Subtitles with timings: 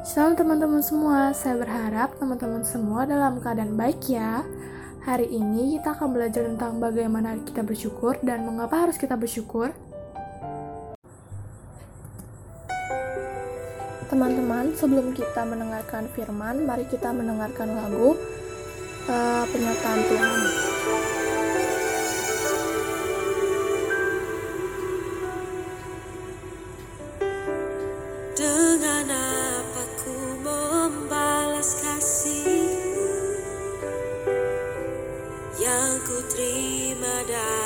[0.00, 4.40] Shalom teman-teman semua, saya berharap teman-teman semua dalam keadaan baik ya.
[5.04, 9.76] Hari ini kita akan belajar tentang bagaimana kita bersyukur dan mengapa harus kita bersyukur.
[14.08, 18.16] Teman-teman, sebelum kita mendengarkan firman, mari kita mendengarkan lagu
[19.04, 20.40] uh, penyataan Tuhan.
[36.00, 37.59] ku terima dan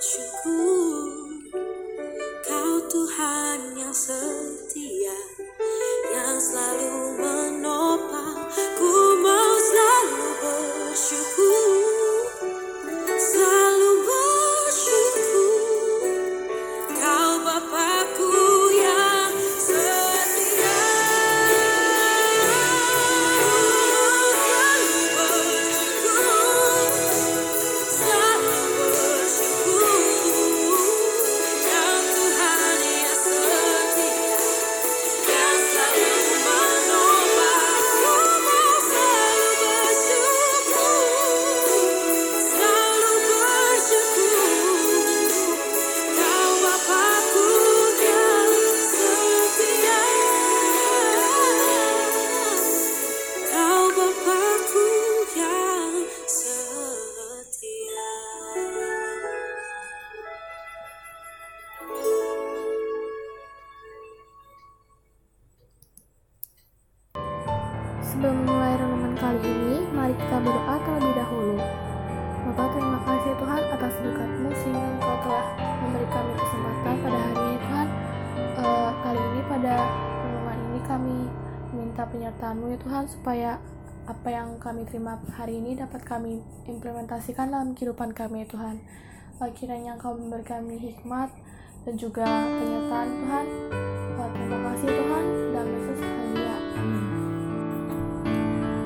[0.00, 0.77] Sebelum
[82.38, 83.50] penyertaan-Mu ya Tuhan supaya
[84.06, 86.38] apa yang kami terima hari ini dapat kami
[86.70, 88.78] implementasikan dalam kehidupan kami ya Tuhan.
[89.42, 91.34] Uh, kiranya Engkau memberi kami hikmat
[91.82, 93.46] dan juga penyertaan Tuhan.
[94.14, 95.24] Uh, terima kasih Tuhan.
[95.50, 95.98] Dalam Yesus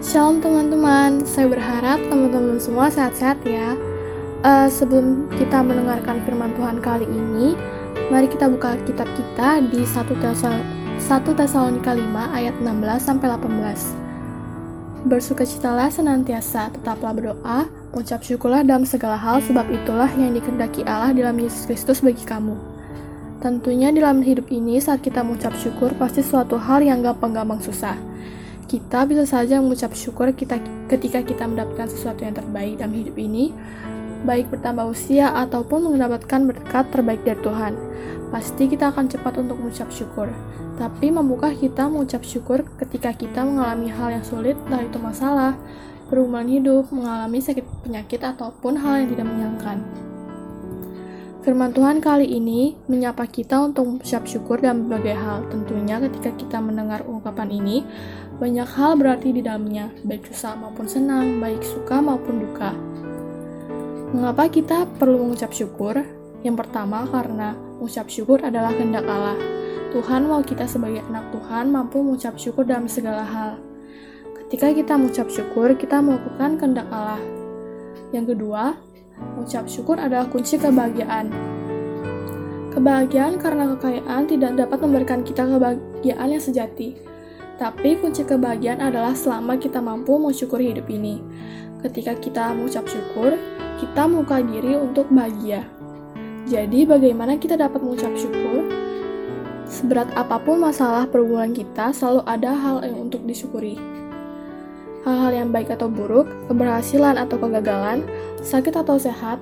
[0.00, 3.76] Shalom teman-teman, saya berharap teman-teman semua sehat-sehat ya.
[4.40, 7.52] Uh, sebelum kita mendengarkan firman Tuhan kali ini,
[8.08, 10.73] mari kita buka kitab kita di 1
[11.04, 12.00] Tesalonika 5
[12.32, 15.04] ayat 16 sampai 18.
[15.04, 21.36] Bersukacitalah senantiasa, tetaplah berdoa, mengucap syukurlah dalam segala hal sebab itulah yang dikehendaki Allah dalam
[21.36, 22.56] Yesus Kristus bagi kamu.
[23.44, 28.00] Tentunya dalam hidup ini saat kita mengucap syukur pasti suatu hal yang gampang-gampang susah
[28.64, 30.58] kita bisa saja mengucap syukur kita
[30.88, 33.52] ketika kita mendapatkan sesuatu yang terbaik dalam hidup ini.
[34.24, 37.76] Baik bertambah usia ataupun mendapatkan berkat terbaik dari Tuhan.
[38.32, 40.32] Pasti kita akan cepat untuk mengucap syukur.
[40.74, 45.54] Tapi mampukah kita mengucap syukur ketika kita mengalami hal yang sulit, entah itu masalah,
[46.10, 49.78] pergumulan hidup, mengalami sakit penyakit, ataupun hal yang tidak menyenangkan?
[51.44, 55.44] Firman Tuhan kali ini menyapa kita untuk mengucap syukur dalam berbagai hal.
[55.52, 57.84] Tentunya ketika kita mendengar ungkapan ini,
[58.40, 62.72] banyak hal berarti di dalamnya, baik susah maupun senang, baik suka maupun duka.
[64.14, 65.98] Mengapa kita perlu mengucap syukur?
[66.46, 69.34] Yang pertama karena mengucap syukur adalah kehendak Allah.
[69.90, 73.58] Tuhan mau kita sebagai anak Tuhan mampu mengucap syukur dalam segala hal.
[74.38, 77.18] Ketika kita mengucap syukur, kita melakukan kehendak Allah.
[78.14, 78.78] Yang kedua,
[79.34, 81.30] Mengucap syukur adalah kunci kebahagiaan.
[82.74, 86.98] Kebahagiaan karena kekayaan tidak dapat memberikan kita kebahagiaan yang sejati.
[87.54, 91.22] Tapi kunci kebahagiaan adalah selama kita mampu mensyukuri hidup ini.
[91.84, 93.36] Ketika kita mengucap syukur,
[93.76, 95.68] kita membuka diri untuk bahagia.
[96.48, 98.64] Jadi, bagaimana kita dapat mengucap syukur?
[99.68, 103.76] Seberat apa pun masalah perhubungan kita, selalu ada hal yang untuk disyukuri
[105.04, 108.08] hal-hal yang baik atau buruk, keberhasilan atau kegagalan,
[108.40, 109.36] sakit atau sehat,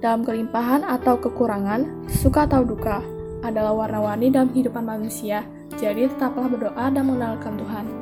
[0.00, 3.04] dalam kelimpahan atau kekurangan, suka atau duka,
[3.44, 5.44] adalah warna-warni dalam kehidupan manusia.
[5.76, 8.01] Jadi tetaplah berdoa dan mengenalkan Tuhan.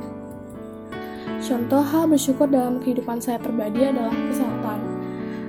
[1.41, 4.79] Contoh hal bersyukur dalam kehidupan saya pribadi adalah kesehatan.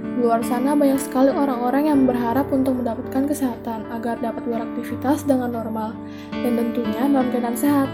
[0.01, 5.51] Di luar sana banyak sekali orang-orang yang berharap untuk mendapatkan kesehatan agar dapat beraktivitas dengan
[5.51, 5.91] normal
[6.31, 7.89] dan tentunya dalam keadaan sehat.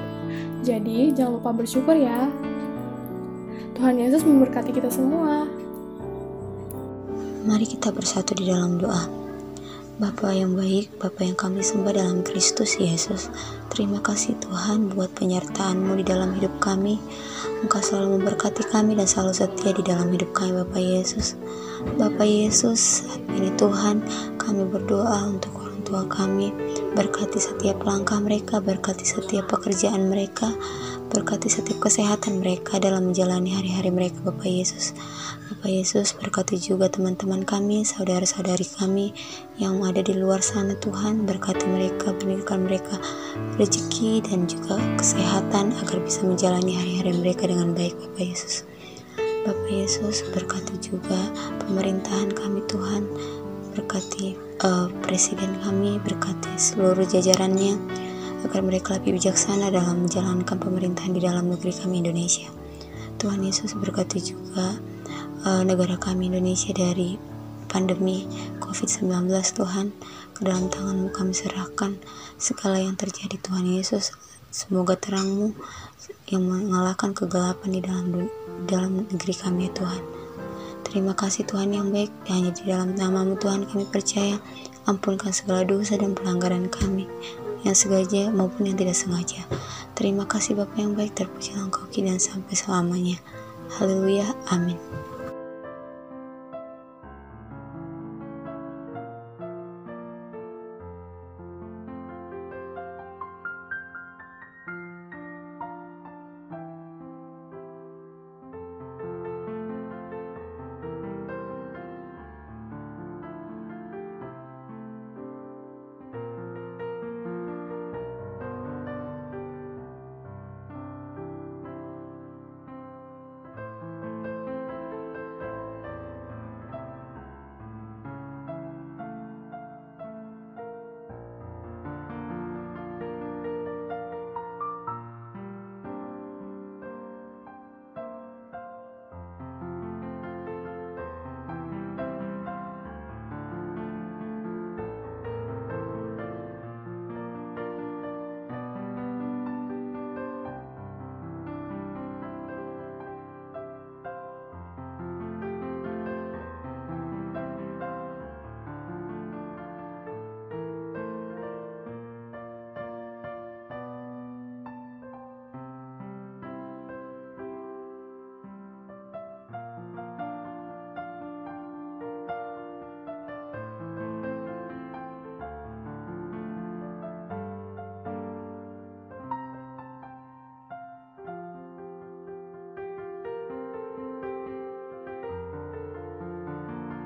[0.62, 2.30] Jadi, jangan lupa bersyukur ya.
[3.74, 5.50] Tuhan Yesus memberkati kita semua.
[7.50, 9.27] Mari kita bersatu di dalam doa.
[9.98, 13.34] Bapa yang baik, Bapa yang kami sembah dalam Kristus Yesus.
[13.74, 17.02] Terima kasih Tuhan buat penyertaan-Mu di dalam hidup kami.
[17.66, 21.34] Engkau selalu memberkati kami dan selalu setia di dalam hidup kami Bapak Yesus.
[21.98, 24.06] Bapak Yesus, saat ini Tuhan,
[24.38, 26.50] kami berdoa untuk orang tua kami.
[26.98, 30.50] Berkati setiap langkah mereka, berkati setiap pekerjaan mereka,
[31.08, 34.92] Berkati setiap kesehatan mereka dalam menjalani hari-hari mereka Bapak Yesus.
[35.48, 39.16] Bapak Yesus berkati juga teman-teman kami, saudara-saudari kami
[39.56, 41.24] yang ada di luar sana Tuhan.
[41.24, 43.00] Berkati mereka, berikan mereka
[43.56, 48.68] rezeki dan juga kesehatan agar bisa menjalani hari-hari mereka dengan baik Bapak Yesus.
[49.48, 51.32] Bapak Yesus berkati juga
[51.64, 53.08] pemerintahan kami Tuhan.
[53.78, 54.34] Berkati
[54.66, 57.78] uh, presiden kami, berkati seluruh jajarannya
[58.42, 62.50] agar mereka lebih bijaksana dalam menjalankan pemerintahan di dalam negeri kami Indonesia.
[63.22, 64.82] Tuhan Yesus berkati juga
[65.46, 67.22] uh, negara kami Indonesia dari
[67.70, 68.26] pandemi
[68.58, 69.94] COVID-19 Tuhan.
[70.34, 72.02] Ke dalam tanganmu kami serahkan
[72.42, 74.10] segala yang terjadi Tuhan Yesus.
[74.50, 75.54] Semoga terangmu
[76.34, 78.26] yang mengalahkan kegelapan di dalam
[78.66, 80.17] dalam negeri kami ya Tuhan
[80.98, 84.42] terima kasih Tuhan yang baik hanya di dalam namamu Tuhan kami percaya
[84.90, 87.06] ampunkan segala dosa dan pelanggaran kami
[87.62, 89.46] yang sengaja maupun yang tidak sengaja.
[89.94, 93.22] Terima kasih Bapak yang baik, terpuji engkau dan sampai selamanya.
[93.78, 94.82] Haleluya, amin.